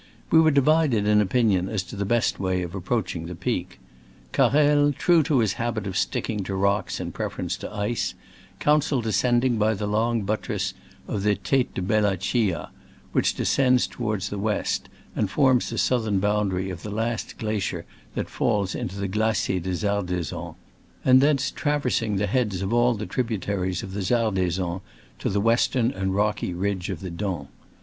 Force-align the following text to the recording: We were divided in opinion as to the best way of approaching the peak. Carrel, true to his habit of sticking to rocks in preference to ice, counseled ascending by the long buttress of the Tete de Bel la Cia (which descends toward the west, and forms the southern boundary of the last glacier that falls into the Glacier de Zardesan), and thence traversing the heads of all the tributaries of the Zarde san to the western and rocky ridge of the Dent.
We 0.31 0.41
were 0.41 0.49
divided 0.49 1.05
in 1.05 1.21
opinion 1.21 1.69
as 1.69 1.83
to 1.83 1.95
the 1.95 2.05
best 2.09 2.39
way 2.39 2.63
of 2.63 2.73
approaching 2.73 3.27
the 3.27 3.35
peak. 3.35 3.77
Carrel, 4.31 4.93
true 4.93 5.21
to 5.21 5.37
his 5.37 5.53
habit 5.61 5.85
of 5.85 5.95
sticking 5.95 6.43
to 6.45 6.55
rocks 6.55 6.99
in 6.99 7.11
preference 7.11 7.55
to 7.57 7.71
ice, 7.71 8.15
counseled 8.59 9.05
ascending 9.05 9.57
by 9.59 9.75
the 9.75 9.85
long 9.85 10.23
buttress 10.23 10.73
of 11.07 11.21
the 11.21 11.35
Tete 11.35 11.75
de 11.75 11.83
Bel 11.83 12.01
la 12.01 12.15
Cia 12.19 12.69
(which 13.11 13.35
descends 13.35 13.85
toward 13.85 14.21
the 14.21 14.39
west, 14.39 14.89
and 15.15 15.29
forms 15.29 15.69
the 15.69 15.77
southern 15.77 16.17
boundary 16.17 16.71
of 16.71 16.81
the 16.81 16.89
last 16.89 17.37
glacier 17.37 17.85
that 18.15 18.27
falls 18.27 18.73
into 18.73 18.95
the 18.99 19.07
Glacier 19.07 19.59
de 19.59 19.75
Zardesan), 19.75 20.55
and 21.05 21.21
thence 21.21 21.51
traversing 21.51 22.15
the 22.15 22.25
heads 22.25 22.63
of 22.63 22.73
all 22.73 22.95
the 22.95 23.05
tributaries 23.05 23.83
of 23.83 23.93
the 23.93 24.01
Zarde 24.01 24.51
san 24.51 24.81
to 25.19 25.29
the 25.29 25.39
western 25.41 25.91
and 25.91 26.15
rocky 26.15 26.55
ridge 26.55 26.89
of 26.89 27.01
the 27.01 27.11
Dent. 27.11 27.49